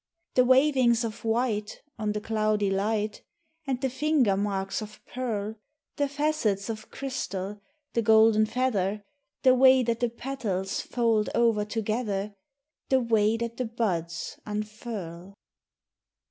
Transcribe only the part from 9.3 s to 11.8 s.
The way that the petals fold over